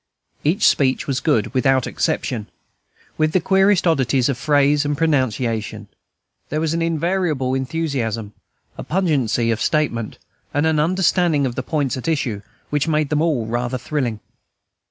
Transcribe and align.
Every 0.43 0.57
speech 0.61 1.05
was 1.05 1.19
good, 1.19 1.53
without 1.53 1.85
exception; 1.85 2.47
with 3.19 3.33
the 3.33 3.39
queerest 3.39 3.85
oddities 3.85 4.29
of 4.29 4.37
phrase 4.39 4.83
and 4.83 4.97
pronunciation, 4.97 5.89
there 6.49 6.59
was 6.59 6.73
an 6.73 6.81
invariable 6.81 7.53
enthusiasm, 7.53 8.33
a 8.79 8.83
pungency 8.83 9.51
of 9.51 9.61
statement, 9.61 10.17
and 10.55 10.65
an 10.65 10.79
understanding 10.79 11.45
of 11.45 11.53
the 11.53 11.61
points 11.61 11.97
at 11.97 12.07
issue, 12.07 12.41
which 12.71 12.87
made 12.87 13.09
them 13.09 13.21
all 13.21 13.45
rather 13.45 13.77
thrilling. 13.77 14.21